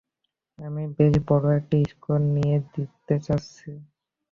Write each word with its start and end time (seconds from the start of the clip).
আমি 0.59 0.83
বেশ 0.95 1.13
বড় 1.27 1.45
একটা 1.57 1.77
স্কোর 1.91 2.19
নিয়ে 2.35 2.55
জিততে 2.71 3.15
যাচ্ছি! 3.25 3.69